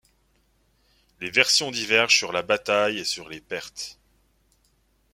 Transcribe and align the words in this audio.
Les 1.19 1.29
versions 1.29 1.69
divergent 1.69 2.09
sur 2.17 2.31
la 2.31 2.41
bataille 2.41 2.97
et 2.97 3.03
sur 3.03 3.29
les 3.29 3.39
pertes. 3.39 3.99